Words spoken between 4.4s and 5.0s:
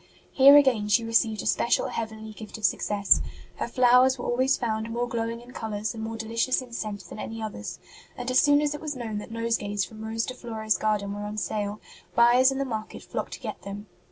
found